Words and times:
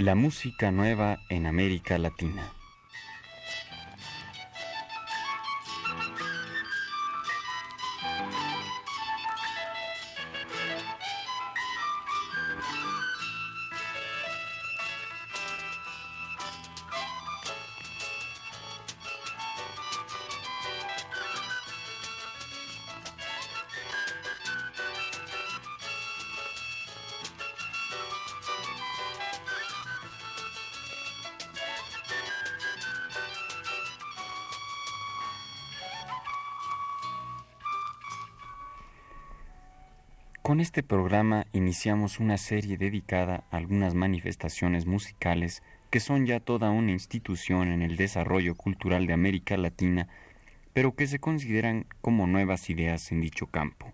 La 0.00 0.14
música 0.14 0.70
nueva 0.70 1.18
en 1.28 1.44
América 1.44 1.98
Latina. 1.98 2.54
Con 40.50 40.58
este 40.58 40.82
programa 40.82 41.46
iniciamos 41.52 42.18
una 42.18 42.36
serie 42.36 42.76
dedicada 42.76 43.44
a 43.52 43.56
algunas 43.56 43.94
manifestaciones 43.94 44.84
musicales 44.84 45.62
que 45.90 46.00
son 46.00 46.26
ya 46.26 46.40
toda 46.40 46.70
una 46.70 46.90
institución 46.90 47.68
en 47.68 47.82
el 47.82 47.96
desarrollo 47.96 48.56
cultural 48.56 49.06
de 49.06 49.12
América 49.12 49.56
Latina, 49.56 50.08
pero 50.72 50.96
que 50.96 51.06
se 51.06 51.20
consideran 51.20 51.86
como 52.00 52.26
nuevas 52.26 52.68
ideas 52.68 53.12
en 53.12 53.20
dicho 53.20 53.46
campo. 53.46 53.92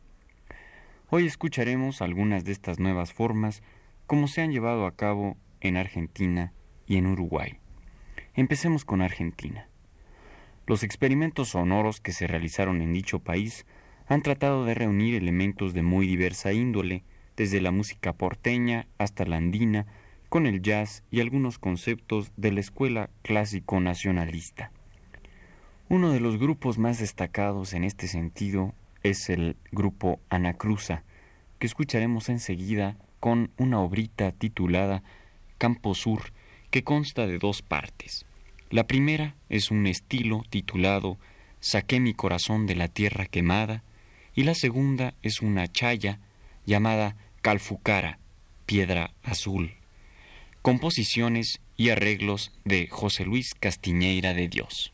Hoy 1.11 1.27
escucharemos 1.27 2.01
algunas 2.01 2.47
de 2.47 2.53
estas 2.53 2.79
nuevas 2.79 3.13
formas 3.13 3.63
como 4.07 4.27
se 4.27 4.41
han 4.41 4.51
llevado 4.51 4.87
a 4.87 4.97
cabo 4.97 5.37
en 5.61 5.77
Argentina 5.77 6.55
y 6.87 6.97
en 6.97 7.07
Uruguay. 7.07 7.59
Empecemos 8.33 8.87
con 8.87 9.03
Argentina. 9.03 9.69
Los 10.67 10.85
experimentos 10.85 11.51
sonoros 11.51 12.01
que 12.01 12.13
se 12.13 12.27
realizaron 12.27 12.81
en 12.81 12.95
dicho 12.95 13.19
país 13.19 13.67
han 14.09 14.23
tratado 14.23 14.65
de 14.65 14.75
reunir 14.75 15.15
elementos 15.15 15.75
de 15.75 15.83
muy 15.83 16.07
diversa 16.07 16.53
índole, 16.53 17.03
desde 17.37 17.61
la 17.61 17.71
música 17.71 18.13
porteña 18.13 18.87
hasta 18.99 19.25
la 19.25 19.37
andina, 19.37 19.87
con 20.29 20.47
el 20.47 20.63
jazz 20.63 21.03
y 21.11 21.21
algunos 21.21 21.59
conceptos 21.59 22.33
de 22.37 22.53
la 22.53 22.61
escuela 22.61 23.11
clásico 23.23 23.81
nacionalista. 23.81 24.71
Uno 25.89 26.11
de 26.13 26.21
los 26.21 26.39
grupos 26.39 26.79
más 26.79 26.99
destacados 26.99 27.73
en 27.73 27.85
este 27.85 28.09
sentido 28.09 28.75
es 29.03 29.29
el 29.31 29.57
grupo 29.71 30.19
Anacruza, 30.31 31.05
que 31.59 31.67
escucharemos 31.67 32.29
enseguida 32.29 32.97
con 33.21 33.51
una 33.57 33.81
obrita 33.81 34.33
titulada 34.33 35.03
Campo 35.59 35.95
Sur, 35.95 36.33
que 36.71 36.83
consta 36.85 37.27
de 37.27 37.39
dos 37.39 37.63
partes. 37.63 38.27
La 38.71 38.87
primera 38.87 39.37
es 39.49 39.71
un 39.71 39.87
estilo 39.87 40.43
titulado 40.51 41.19
Saqué 41.61 42.01
mi 42.01 42.15
corazón 42.15 42.67
de 42.67 42.75
la 42.75 42.89
tierra 42.89 43.27
quemada, 43.27 43.83
y 44.37 44.45
la 44.45 44.55
segunda 44.55 45.15
es 45.23 45.41
una 45.41 45.67
chaya 45.73 46.21
llamada 46.67 47.17
Calfucara, 47.41 48.19
piedra 48.67 49.13
azul. 49.25 49.75
Composiciones 50.63 51.61
y 51.77 51.89
arreglos 51.89 52.53
de 52.65 52.87
José 52.87 53.25
Luis 53.25 53.55
Castiñeira 53.59 54.35
de 54.35 54.49
Dios. 54.49 54.93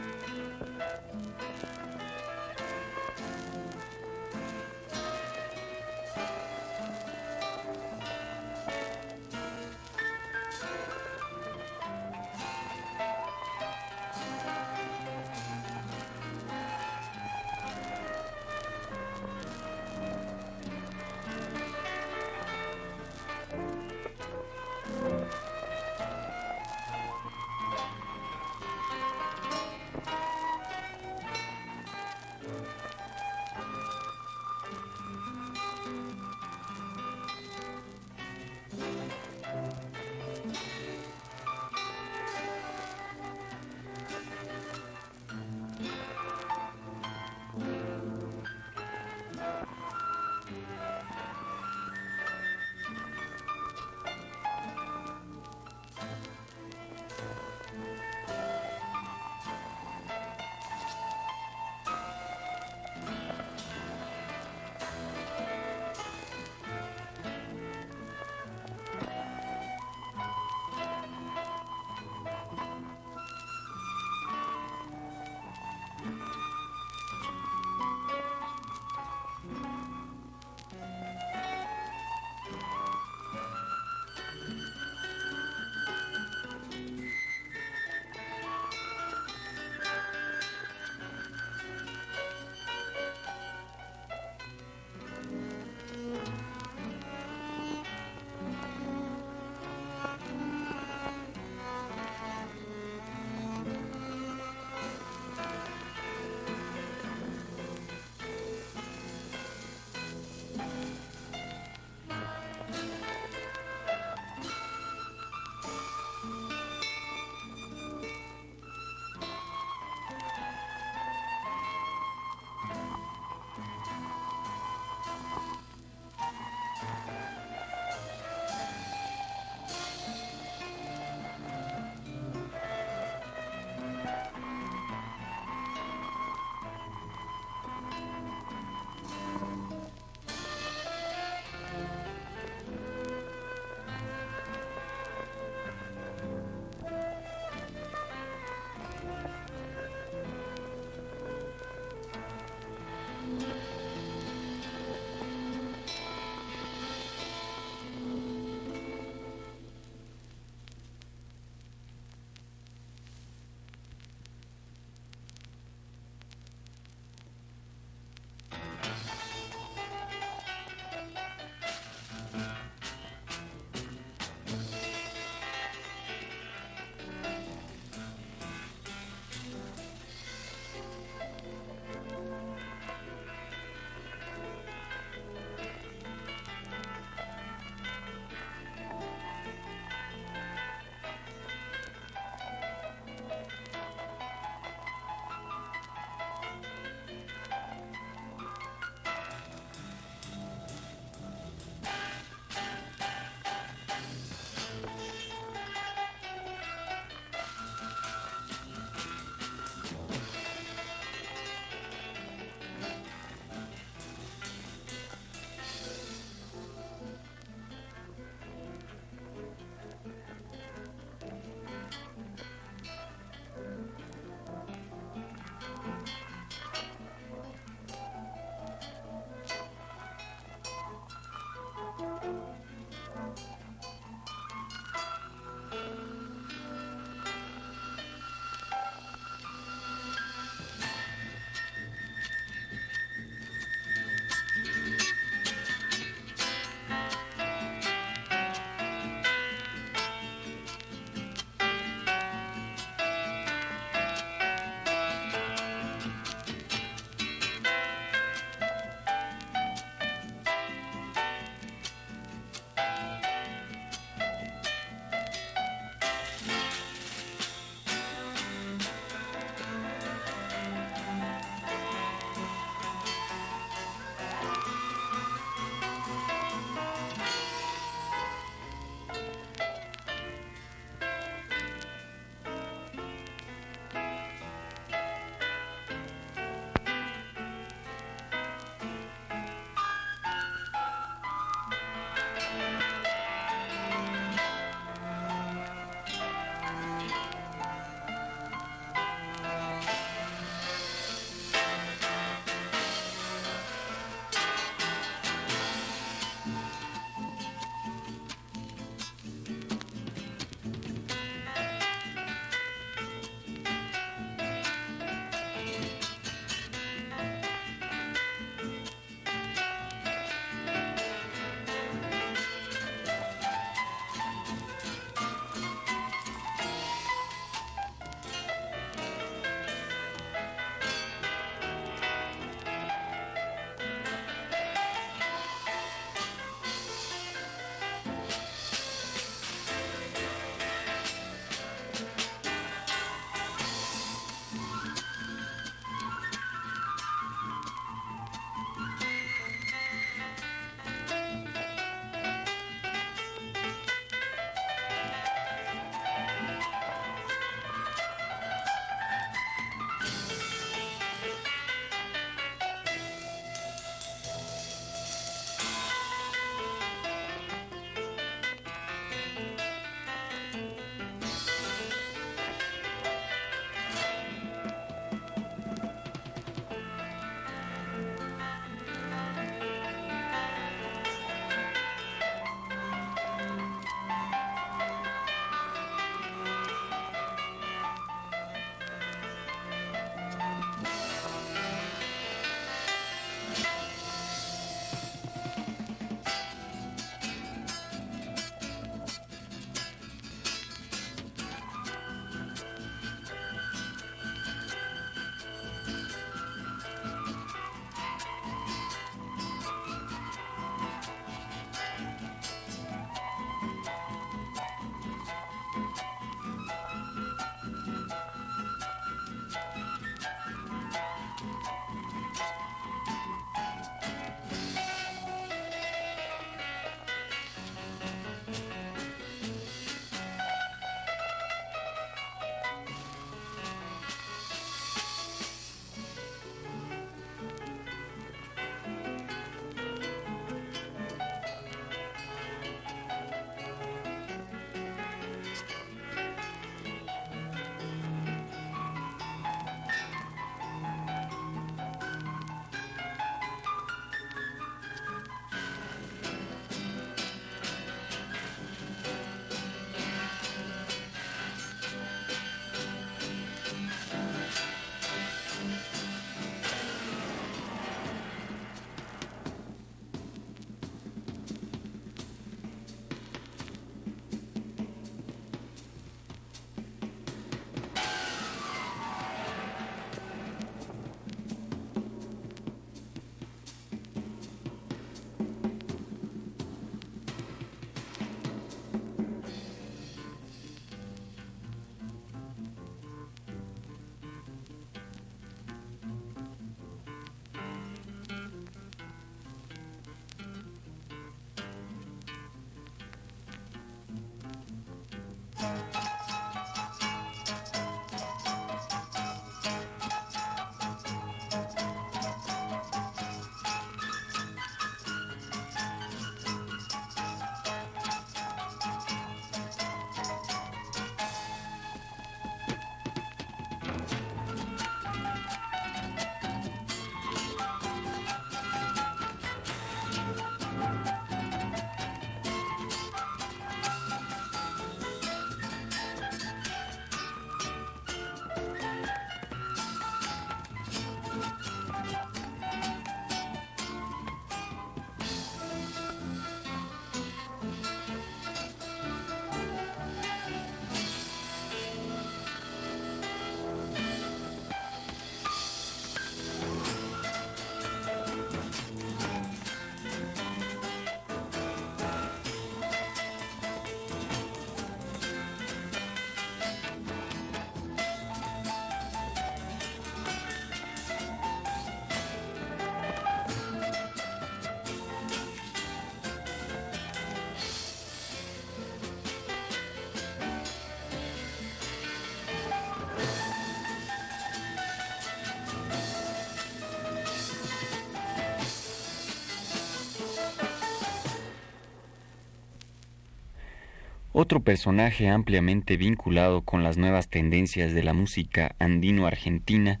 Otro 594.42 594.60
personaje 594.60 595.28
ampliamente 595.28 595.98
vinculado 595.98 596.62
con 596.62 596.82
las 596.82 596.96
nuevas 596.96 597.28
tendencias 597.28 597.92
de 597.92 598.02
la 598.02 598.14
música 598.14 598.74
andino-argentina 598.78 600.00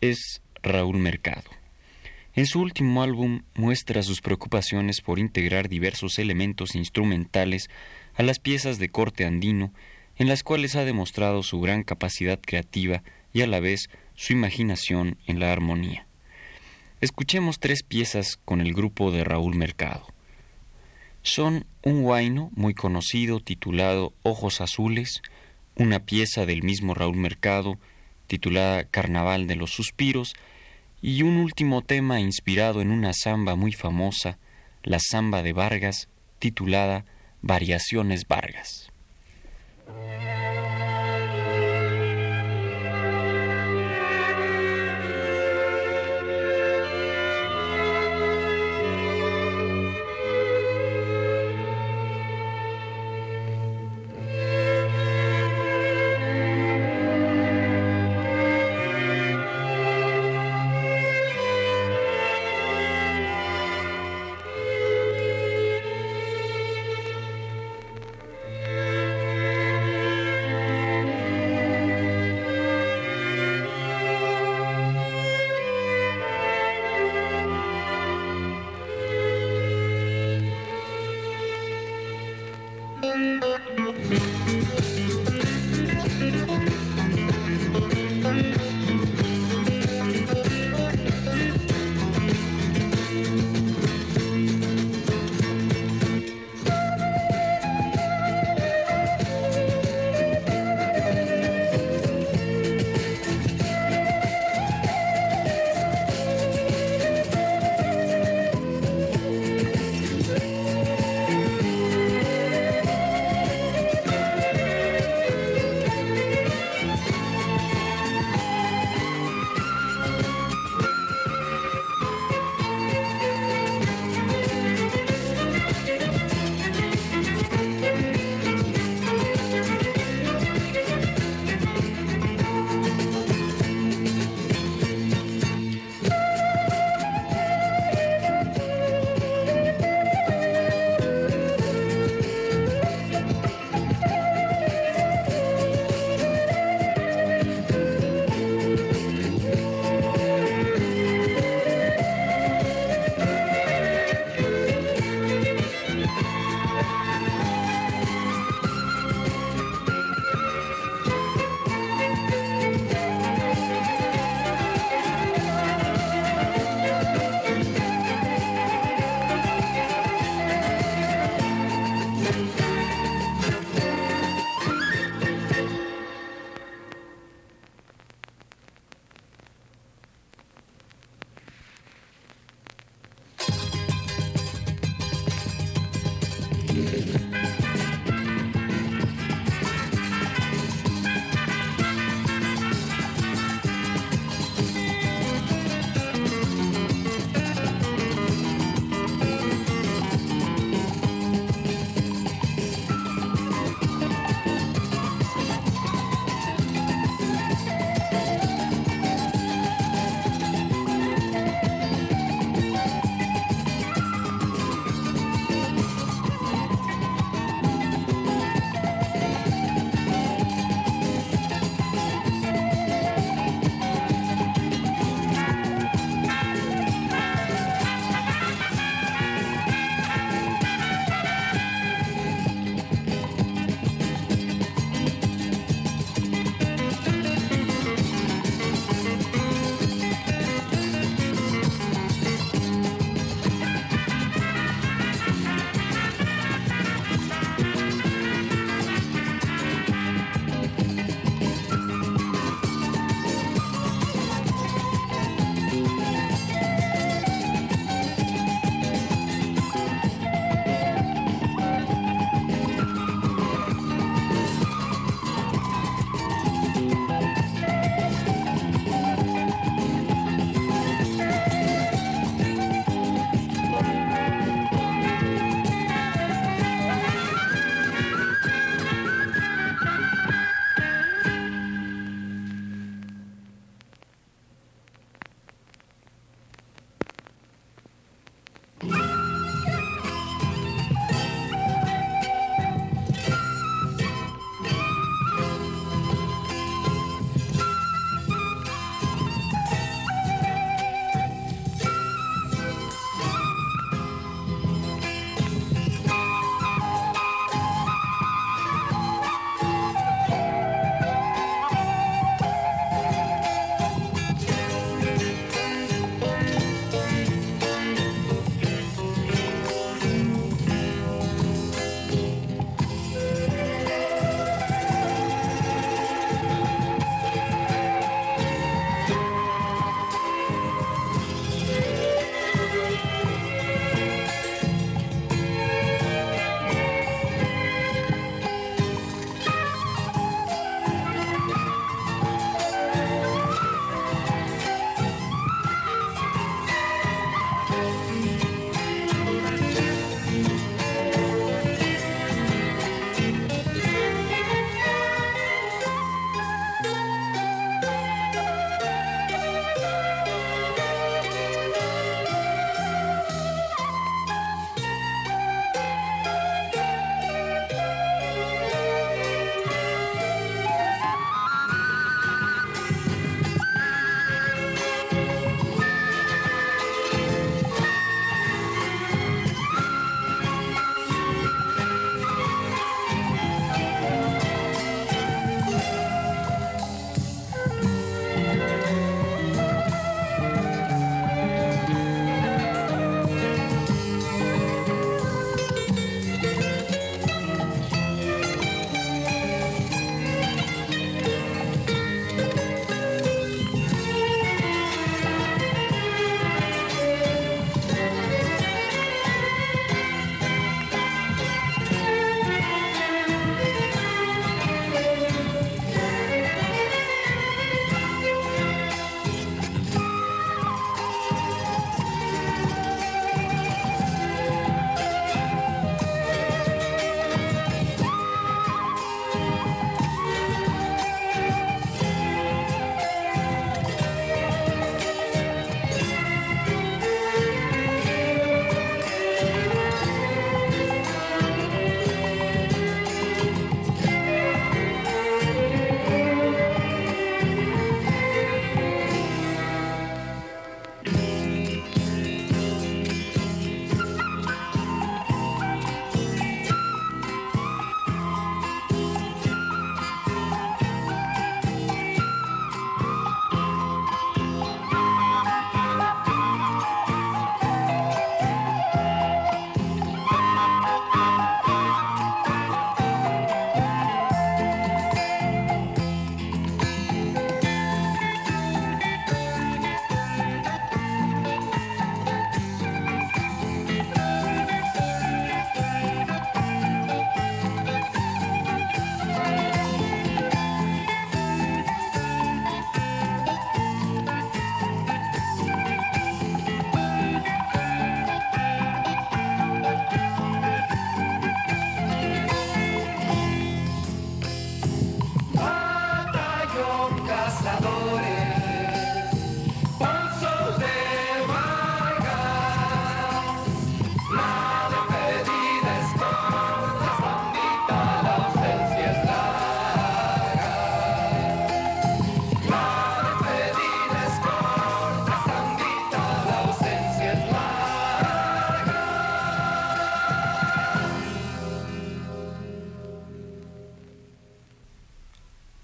es 0.00 0.42
Raúl 0.62 0.98
Mercado. 0.98 1.50
En 2.36 2.46
su 2.46 2.60
último 2.60 3.02
álbum 3.02 3.42
muestra 3.56 4.04
sus 4.04 4.20
preocupaciones 4.20 5.00
por 5.00 5.18
integrar 5.18 5.68
diversos 5.68 6.20
elementos 6.20 6.76
instrumentales 6.76 7.68
a 8.14 8.22
las 8.22 8.38
piezas 8.38 8.78
de 8.78 8.90
corte 8.90 9.24
andino, 9.24 9.72
en 10.14 10.28
las 10.28 10.44
cuales 10.44 10.76
ha 10.76 10.84
demostrado 10.84 11.42
su 11.42 11.60
gran 11.60 11.82
capacidad 11.82 12.38
creativa 12.40 13.02
y 13.32 13.42
a 13.42 13.48
la 13.48 13.58
vez 13.58 13.90
su 14.14 14.34
imaginación 14.34 15.18
en 15.26 15.40
la 15.40 15.50
armonía. 15.50 16.06
Escuchemos 17.00 17.58
tres 17.58 17.82
piezas 17.82 18.38
con 18.44 18.60
el 18.60 18.72
grupo 18.72 19.10
de 19.10 19.24
Raúl 19.24 19.56
Mercado 19.56 20.13
son 21.24 21.66
un 21.82 22.02
guaino 22.02 22.50
muy 22.54 22.74
conocido 22.74 23.40
titulado 23.40 24.12
Ojos 24.22 24.60
Azules, 24.60 25.22
una 25.74 26.00
pieza 26.00 26.46
del 26.46 26.62
mismo 26.62 26.94
Raúl 26.94 27.16
Mercado 27.16 27.78
titulada 28.26 28.84
Carnaval 28.84 29.46
de 29.46 29.56
los 29.56 29.70
Suspiros, 29.70 30.34
y 31.02 31.22
un 31.22 31.36
último 31.36 31.82
tema 31.82 32.20
inspirado 32.20 32.80
en 32.80 32.90
una 32.90 33.12
samba 33.12 33.56
muy 33.56 33.72
famosa, 33.72 34.38
la 34.82 34.98
samba 34.98 35.42
de 35.42 35.52
Vargas, 35.52 36.08
titulada 36.38 37.04
Variaciones 37.42 38.26
Vargas. 38.26 38.90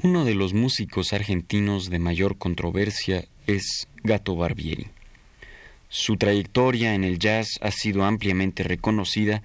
Uno 0.03 0.25
de 0.25 0.35
los 0.35 0.55
músicos 0.55 1.13
argentinos 1.13 1.91
de 1.91 1.99
mayor 1.99 2.39
controversia 2.39 3.27
es 3.47 3.87
Gato 4.03 4.35
Barbieri. 4.35 4.87
Su 5.91 6.17
trayectoria 6.17 6.95
en 6.95 7.05
el 7.05 7.19
jazz 7.19 7.59
ha 7.61 7.71
sido 7.71 8.05
ampliamente 8.05 8.63
reconocida, 8.63 9.43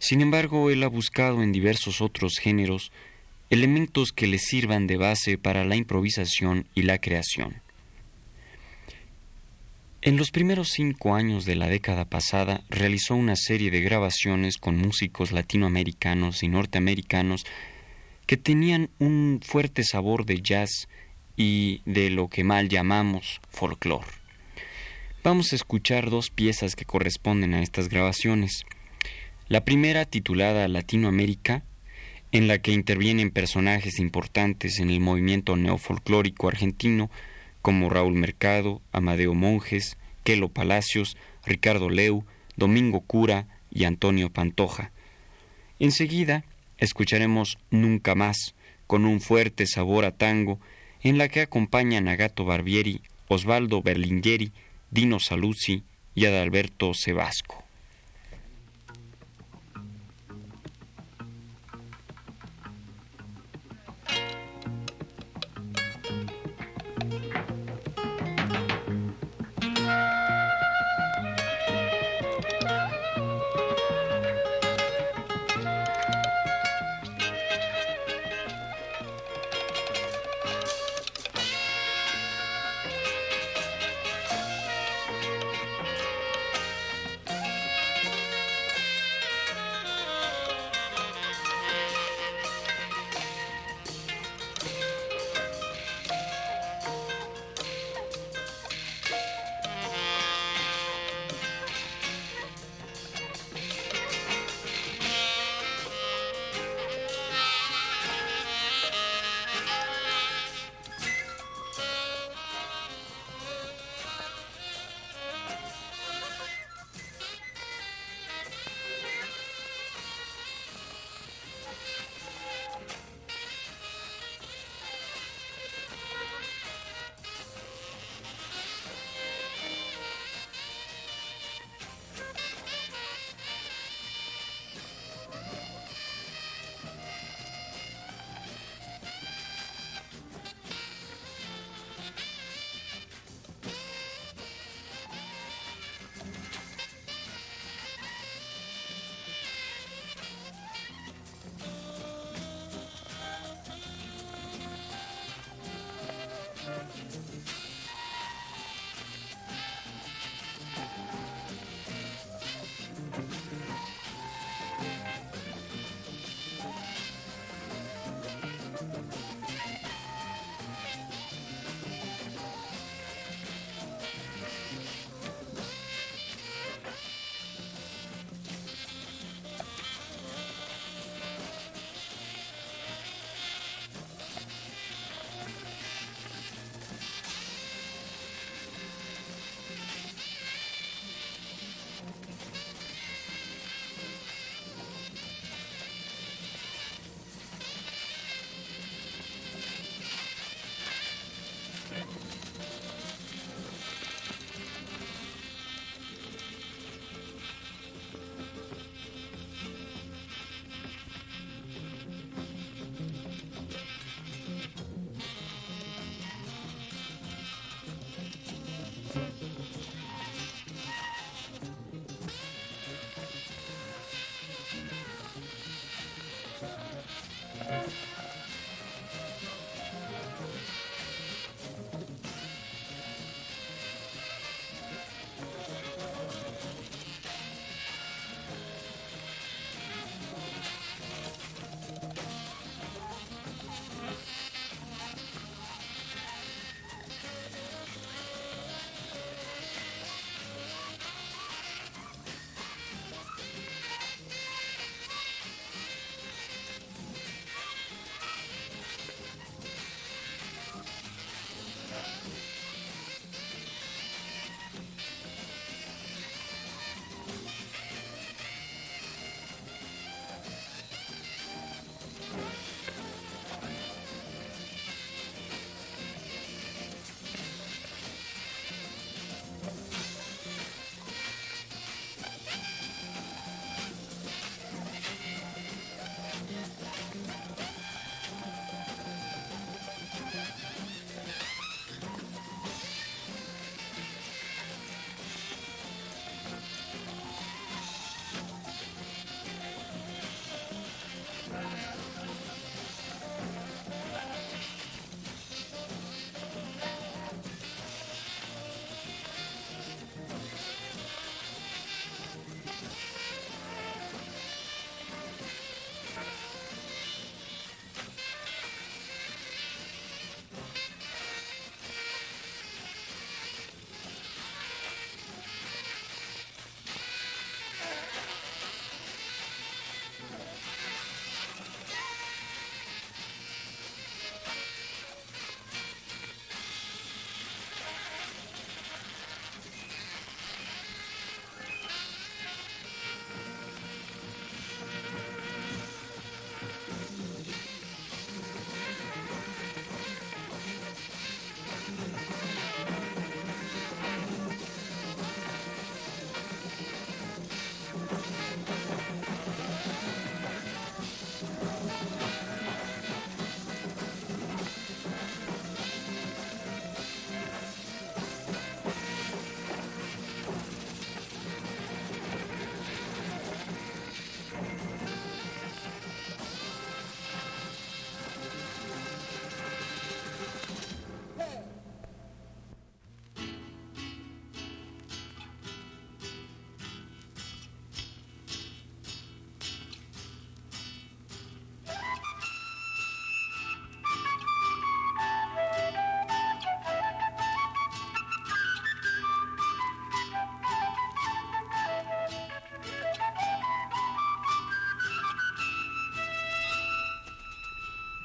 sin 0.00 0.20
embargo 0.20 0.70
él 0.70 0.82
ha 0.82 0.88
buscado 0.88 1.44
en 1.44 1.52
diversos 1.52 2.00
otros 2.00 2.38
géneros 2.38 2.90
elementos 3.50 4.10
que 4.10 4.26
le 4.26 4.38
sirvan 4.38 4.88
de 4.88 4.96
base 4.96 5.38
para 5.38 5.64
la 5.64 5.76
improvisación 5.76 6.66
y 6.74 6.82
la 6.82 6.98
creación. 6.98 7.62
En 10.02 10.16
los 10.16 10.32
primeros 10.32 10.70
cinco 10.70 11.14
años 11.14 11.44
de 11.44 11.54
la 11.54 11.68
década 11.68 12.04
pasada 12.04 12.64
realizó 12.68 13.14
una 13.14 13.36
serie 13.36 13.70
de 13.70 13.80
grabaciones 13.80 14.58
con 14.58 14.76
músicos 14.76 15.30
latinoamericanos 15.30 16.42
y 16.42 16.48
norteamericanos 16.48 17.46
que 18.26 18.36
tenían 18.36 18.90
un 18.98 19.40
fuerte 19.42 19.84
sabor 19.84 20.26
de 20.26 20.40
jazz 20.40 20.88
y 21.36 21.82
de 21.84 22.10
lo 22.10 22.28
que 22.28 22.44
mal 22.44 22.68
llamamos 22.68 23.40
folclore. 23.50 24.06
Vamos 25.22 25.52
a 25.52 25.56
escuchar 25.56 26.10
dos 26.10 26.30
piezas 26.30 26.76
que 26.76 26.84
corresponden 26.84 27.54
a 27.54 27.62
estas 27.62 27.88
grabaciones. 27.88 28.64
La 29.48 29.64
primera, 29.64 30.04
titulada 30.04 30.68
Latinoamérica, 30.68 31.62
en 32.32 32.48
la 32.48 32.58
que 32.58 32.72
intervienen 32.72 33.30
personajes 33.30 33.98
importantes 33.98 34.80
en 34.80 34.90
el 34.90 35.00
movimiento 35.00 35.56
neofolclórico 35.56 36.48
argentino, 36.48 37.10
como 37.62 37.88
Raúl 37.88 38.14
Mercado, 38.14 38.82
Amadeo 38.92 39.34
Monjes, 39.34 39.96
Quelo 40.24 40.48
Palacios, 40.48 41.16
Ricardo 41.46 41.88
Leu, 41.88 42.24
Domingo 42.56 43.00
Cura 43.00 43.46
y 43.70 43.84
Antonio 43.84 44.30
Pantoja. 44.30 44.92
Enseguida 45.78 46.44
escucharemos 46.84 47.58
Nunca 47.70 48.14
más, 48.14 48.54
con 48.86 49.04
un 49.04 49.20
fuerte 49.20 49.66
sabor 49.66 50.04
a 50.04 50.12
tango, 50.12 50.60
en 51.02 51.18
la 51.18 51.28
que 51.28 51.40
acompañan 51.40 52.08
a 52.08 52.16
Gato 52.16 52.44
Barbieri, 52.44 53.02
Osvaldo 53.28 53.82
Berlingeri, 53.82 54.52
Dino 54.90 55.18
Saluzzi 55.18 55.82
y 56.14 56.26
Adalberto 56.26 56.94
Sebasco. 56.94 57.63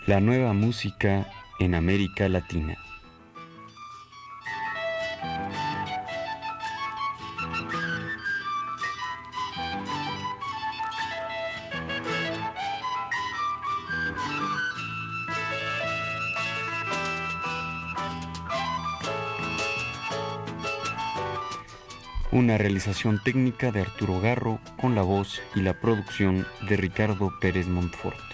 La 0.09 0.19
nueva 0.19 0.53
música 0.53 1.27
en 1.59 1.75
América 1.75 2.27
Latina. 2.27 2.75
Una 22.31 22.57
realización 22.57 23.21
técnica 23.23 23.71
de 23.71 23.81
Arturo 23.81 24.19
Garro 24.19 24.59
con 24.81 24.95
la 24.95 25.03
voz 25.03 25.39
y 25.53 25.61
la 25.61 25.79
producción 25.79 26.47
de 26.67 26.77
Ricardo 26.77 27.31
Pérez 27.39 27.67
Montfort. 27.67 28.28